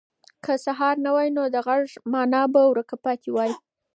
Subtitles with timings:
[0.43, 3.51] که سهار نه وای، نو د غږ مانا به ورکه پاتې وای.